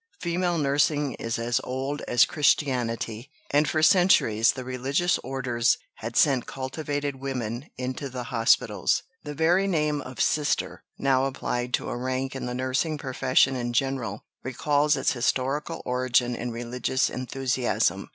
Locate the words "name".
9.67-10.01